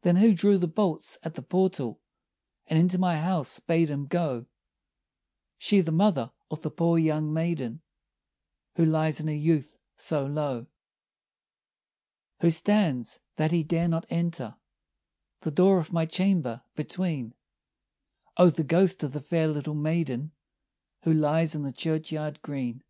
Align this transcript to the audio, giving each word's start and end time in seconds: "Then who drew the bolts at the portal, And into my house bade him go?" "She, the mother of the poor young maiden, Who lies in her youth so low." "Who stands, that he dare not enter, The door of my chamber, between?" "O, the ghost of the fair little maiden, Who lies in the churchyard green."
"Then 0.00 0.16
who 0.16 0.34
drew 0.34 0.58
the 0.58 0.66
bolts 0.66 1.18
at 1.22 1.34
the 1.36 1.40
portal, 1.42 2.00
And 2.66 2.76
into 2.80 2.98
my 2.98 3.18
house 3.20 3.60
bade 3.60 3.90
him 3.90 4.06
go?" 4.08 4.46
"She, 5.56 5.80
the 5.80 5.92
mother 5.92 6.32
of 6.50 6.62
the 6.62 6.70
poor 6.72 6.98
young 6.98 7.32
maiden, 7.32 7.80
Who 8.74 8.84
lies 8.84 9.20
in 9.20 9.28
her 9.28 9.32
youth 9.36 9.76
so 9.96 10.26
low." 10.26 10.66
"Who 12.40 12.50
stands, 12.50 13.20
that 13.36 13.52
he 13.52 13.62
dare 13.62 13.86
not 13.86 14.04
enter, 14.10 14.56
The 15.42 15.52
door 15.52 15.78
of 15.78 15.92
my 15.92 16.06
chamber, 16.06 16.62
between?" 16.74 17.34
"O, 18.38 18.50
the 18.50 18.64
ghost 18.64 19.04
of 19.04 19.12
the 19.12 19.20
fair 19.20 19.46
little 19.46 19.76
maiden, 19.76 20.32
Who 21.04 21.12
lies 21.12 21.54
in 21.54 21.62
the 21.62 21.70
churchyard 21.72 22.42
green." 22.42 22.82